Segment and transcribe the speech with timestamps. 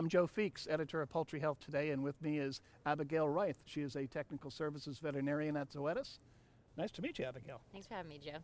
[0.00, 3.58] I'm Joe Feeks, editor of Poultry Health Today, and with me is Abigail Reith.
[3.66, 6.20] She is a technical services veterinarian at Zoetis.
[6.78, 7.60] Nice to meet you, Abigail.
[7.70, 8.38] Thanks for having me, Joe.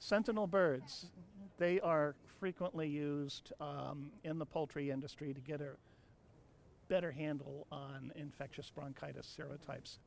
[0.00, 1.12] Sentinel birds,
[1.58, 5.76] they are frequently used um, in the poultry industry to get a
[6.88, 9.98] better handle on infectious bronchitis serotypes.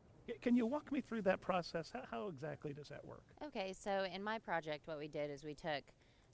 [0.41, 1.91] Can you walk me through that process?
[1.93, 3.23] How, how exactly does that work?
[3.41, 5.83] Okay, so in my project, what we did is we took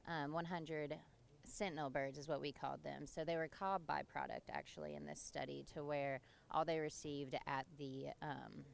[0.07, 0.95] um, 100
[1.49, 3.05] sentinel birds, is what we called them.
[3.05, 7.65] So they were called byproduct actually in this study, to where all they received at
[7.77, 8.65] the um,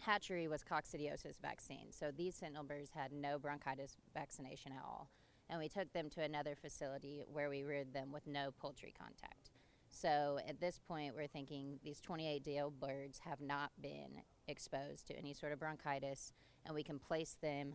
[0.00, 1.90] hatchery was coccidiosis vaccine.
[1.90, 5.08] So these sentinel birds had no bronchitis vaccination at all.
[5.48, 9.50] And we took them to another facility where we reared them with no poultry contact.
[9.90, 15.16] So at this point, we're thinking these 28 DO birds have not been exposed to
[15.16, 16.32] any sort of bronchitis,
[16.66, 17.74] and we can place them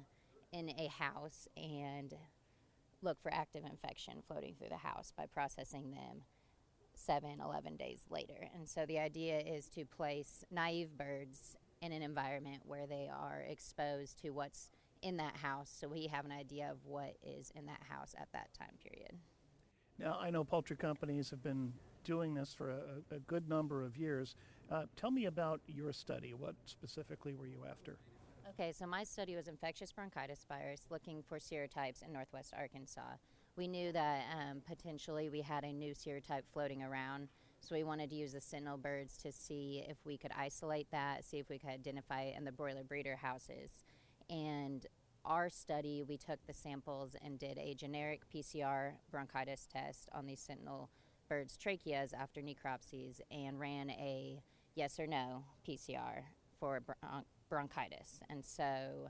[0.52, 2.14] in a house and
[3.02, 6.24] look for active infection floating through the house by processing them
[6.94, 8.50] seven, 11 days later.
[8.54, 13.44] And so the idea is to place naive birds in an environment where they are
[13.48, 14.70] exposed to what's
[15.02, 18.28] in that house so we have an idea of what is in that house at
[18.34, 19.18] that time period.
[19.98, 23.98] Now, I know poultry companies have been doing this for a, a good number of
[23.98, 24.36] years.
[24.72, 26.34] Uh, tell me about your study.
[26.34, 27.98] What specifically were you after?
[28.50, 33.18] Okay, so my study was infectious bronchitis virus looking for serotypes in northwest Arkansas.
[33.56, 37.28] We knew that um, potentially we had a new serotype floating around,
[37.60, 41.26] so we wanted to use the sentinel birds to see if we could isolate that,
[41.26, 43.84] see if we could identify it in the broiler breeder houses.
[44.30, 44.86] And
[45.26, 50.40] our study, we took the samples and did a generic PCR bronchitis test on these
[50.40, 50.90] sentinel
[51.28, 54.42] birds' tracheas after necropsies and ran a
[54.76, 56.24] yes or no PCR
[56.60, 58.22] for bron- bronchitis.
[58.30, 59.10] And so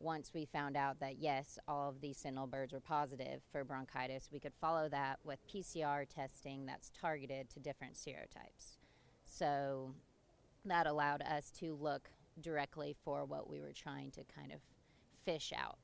[0.00, 4.28] once we found out that yes, all of these sentinel birds were positive for bronchitis,
[4.32, 8.78] we could follow that with PCR testing that's targeted to different serotypes.
[9.24, 9.92] So
[10.64, 14.60] that allowed us to look directly for what we were trying to kind of
[15.24, 15.78] fish out.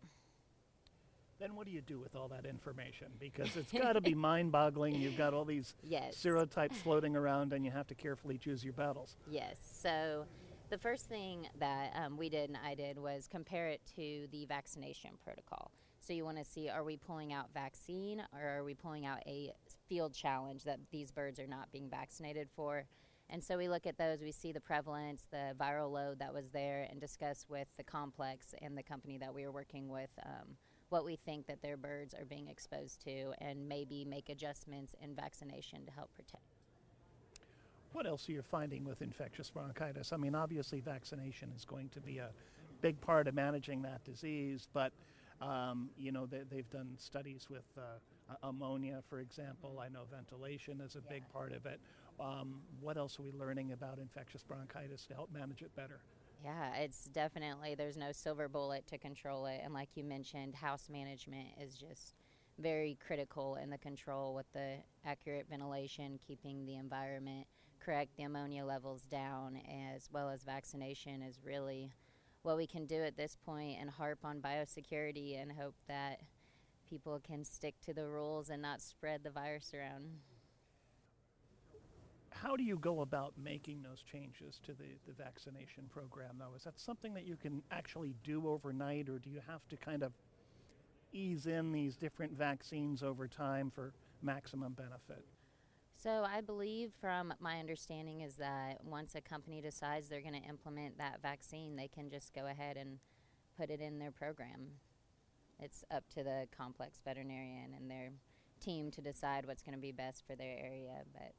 [1.39, 3.06] Then what do you do with all that information?
[3.19, 4.94] Because it's got to be mind-boggling.
[4.94, 6.21] You've got all these yes.
[6.22, 9.16] serotypes floating around, and you have to carefully choose your battles.
[9.31, 9.56] Yes.
[9.62, 10.27] So
[10.70, 14.47] the first thing that um, we did and I did was compare it to the
[14.47, 15.72] vaccination protocol.
[15.98, 19.19] So you want to see are we pulling out vaccine or are we pulling out
[19.26, 19.53] a
[19.88, 22.84] field challenge that these birds are not being vaccinated for?
[23.28, 26.50] And so we look at those, we see the prevalence, the viral load that was
[26.50, 30.56] there, and discuss with the complex and the company that we are working with um,
[30.88, 35.14] what we think that their birds are being exposed to and maybe make adjustments in
[35.14, 36.59] vaccination to help protect.
[37.93, 40.12] What else are you finding with infectious bronchitis?
[40.12, 42.31] I mean, obviously, vaccination is going to be a
[42.81, 44.93] big part of managing that disease, but
[45.41, 49.81] um, you know, they, have done studies with uh, ammonia, for example.
[49.83, 51.81] I know ventilation is a big part of it.
[52.21, 56.01] Um, what else are we learning about infectious bronchitis to help manage it better?
[56.45, 59.62] Yeah, it's definitely, there's no silver bullet to control it.
[59.65, 62.15] And like you mentioned, house management is just
[62.59, 64.77] very critical in the control with the
[65.07, 67.47] accurate ventilation, keeping the environment
[67.84, 69.60] correct, the ammonia levels down,
[69.92, 71.92] as well as vaccination is really
[72.42, 76.20] what we can do at this point and harp on biosecurity and hope that
[76.88, 80.18] people can stick to the rules and not spread the virus around
[82.42, 86.54] how do you go about making those changes to the, the vaccination program, though?
[86.56, 90.02] Is that something that you can actually do overnight, or do you have to kind
[90.02, 90.12] of
[91.12, 93.92] ease in these different vaccines over time for
[94.22, 95.24] maximum benefit?
[96.03, 100.49] So, I believe from my understanding is that once a company decides they're going to
[100.49, 102.99] implement that vaccine, they can just go ahead and
[103.59, 104.69] put it in their program.
[105.59, 108.12] It's up to the complex veterinarian and their
[108.60, 111.33] team to decide what's going to be best for their area, but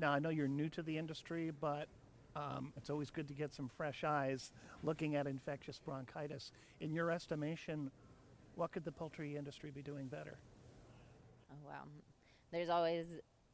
[0.00, 1.88] now, I know you're new to the industry, but
[2.36, 4.52] um, it's always good to get some fresh eyes
[4.84, 6.52] looking at infectious bronchitis.
[6.80, 7.90] In your estimation,
[8.54, 10.38] what could the poultry industry be doing better?
[11.50, 11.82] Oh, wow.
[12.50, 13.06] There's always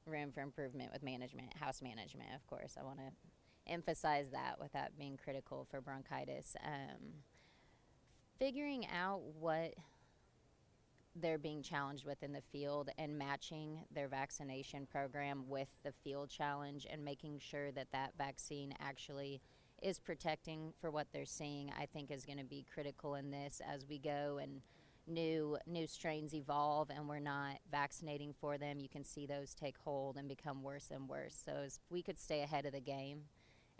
[0.07, 2.77] room for improvement with management, house management, of course.
[2.79, 6.57] I want to emphasize that without being critical for bronchitis.
[6.65, 7.23] Um,
[8.39, 9.75] figuring out what
[11.17, 16.29] they're being challenged with in the field and matching their vaccination program with the field
[16.29, 19.41] challenge and making sure that that vaccine actually
[19.81, 23.61] is protecting for what they're seeing i think is going to be critical in this
[23.73, 24.61] as we go and
[25.07, 29.77] new new strains evolve and we're not vaccinating for them you can see those take
[29.79, 33.21] hold and become worse and worse so if we could stay ahead of the game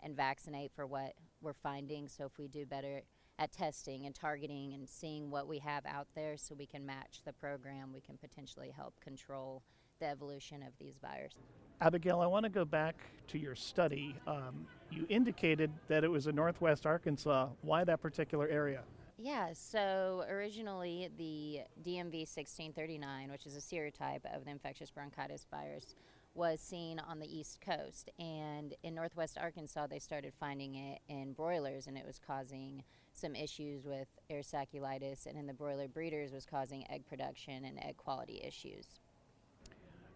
[0.03, 3.01] and vaccinate for what we're finding so if we do better
[3.39, 7.21] at testing and targeting and seeing what we have out there so we can match
[7.25, 7.91] the program.
[7.93, 9.63] We can potentially help control
[9.99, 11.39] the evolution of these viruses.
[11.81, 12.95] Abigail, I want to go back
[13.27, 14.15] to your study.
[14.27, 17.49] Um, you indicated that it was in northwest Arkansas.
[17.61, 18.83] Why that particular area?
[19.17, 25.95] Yeah, so originally the DMV 1639, which is a serotype of the infectious bronchitis virus,
[26.33, 28.09] was seen on the East Coast.
[28.19, 32.83] And in northwest Arkansas, they started finding it in broilers, and it was causing
[33.13, 37.81] some issues with air sacculitis, and in the broiler breeders, was causing egg production and
[37.81, 38.99] egg quality issues.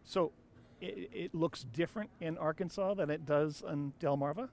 [0.03, 0.33] So
[0.81, 4.49] it, it looks different in Arkansas than it does in Delmarva?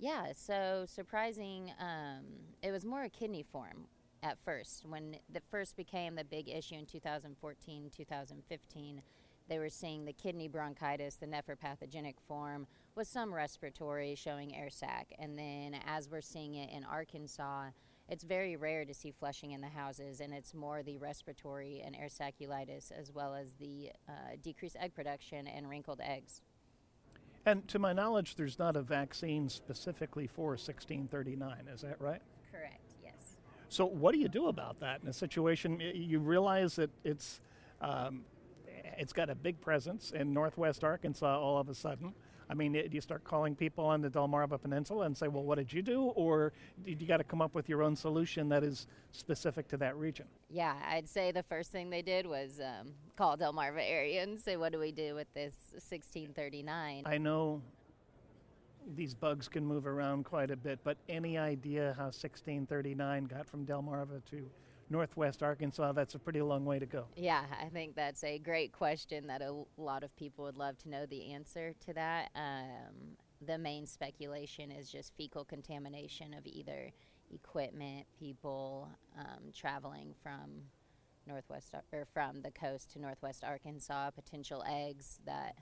[0.00, 2.24] Yeah, so surprising, um,
[2.62, 3.84] it was more a kidney form
[4.22, 4.86] at first.
[4.86, 9.02] When it first became the big issue in 2014, 2015,
[9.46, 15.08] they were seeing the kidney bronchitis, the nephropathogenic form, with some respiratory showing air sac.
[15.18, 17.66] And then as we're seeing it in Arkansas,
[18.08, 21.94] it's very rare to see flushing in the houses, and it's more the respiratory and
[21.94, 24.12] air sacculitis as well as the uh,
[24.42, 26.40] decreased egg production and wrinkled eggs.
[27.46, 32.20] And to my knowledge, there's not a vaccine specifically for 1639, is that right?
[32.52, 33.36] Correct, yes.
[33.68, 35.80] So, what do you do about that in a situation?
[35.80, 37.40] You realize that it's
[37.80, 38.22] um,
[38.98, 42.14] it's got a big presence in northwest Arkansas all of a sudden.
[42.50, 45.58] I mean, do you start calling people on the Delmarva Peninsula and say, well, what
[45.58, 46.06] did you do?
[46.16, 46.52] Or
[46.84, 49.96] did you got to come up with your own solution that is specific to that
[49.96, 50.26] region?
[50.50, 54.56] Yeah, I'd say the first thing they did was um, call Delmarva area and say,
[54.56, 57.04] what do we do with this 1639?
[57.06, 57.62] I know
[58.96, 63.64] these bugs can move around quite a bit, but any idea how 1639 got from
[63.64, 64.50] Delmarva to
[64.90, 67.06] northwest Arkansas, that's a pretty long way to go.
[67.16, 70.90] Yeah, I think that's a great question that a lot of people would love to
[70.90, 72.30] know the answer to that.
[72.34, 76.92] Um, the main speculation is just fecal contamination of either
[77.32, 78.88] equipment, people
[79.18, 80.64] um, traveling from
[81.26, 85.54] northwest or from the coast to northwest Arkansas, potential eggs that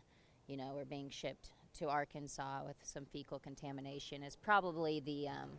[0.47, 5.51] you know were being shipped to Arkansas with some fecal contamination is probably the um,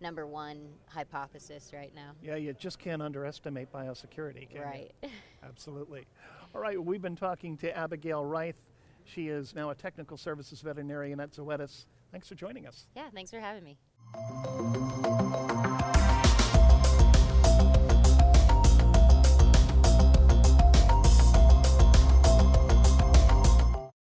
[0.00, 2.12] number one hypothesis right now.
[2.22, 4.92] Yeah, you just can't underestimate biosecurity, can right.
[5.02, 5.08] you?
[5.42, 6.06] Absolutely.
[6.54, 8.56] All right, we've been talking to Abigail Reith.
[9.04, 11.86] She is now a technical services veterinarian at Zoetis.
[12.10, 12.86] Thanks for joining us.
[12.96, 13.78] Yeah, thanks for having me.